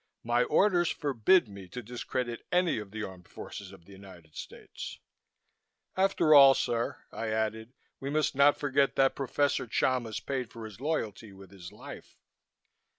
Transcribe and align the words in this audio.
"My 0.23 0.41
orders 0.45 0.89
forbid 0.89 1.47
me 1.47 1.67
to 1.67 1.83
discredit 1.83 2.43
any 2.51 2.79
of 2.79 2.89
the 2.89 3.03
armed 3.03 3.27
forces 3.27 3.71
of 3.71 3.85
the 3.85 3.91
United 3.91 4.35
States. 4.35 4.97
After 5.95 6.33
all, 6.33 6.55
sir!" 6.55 7.03
I 7.11 7.27
added, 7.27 7.73
"we 7.99 8.09
must 8.09 8.33
not 8.33 8.57
forget 8.57 8.95
that 8.95 9.13
Professor 9.13 9.67
Chalmis 9.67 10.19
paid 10.19 10.49
for 10.51 10.65
his 10.65 10.81
loyalty 10.81 11.33
with 11.33 11.51
his 11.51 11.71
life." 11.71 12.17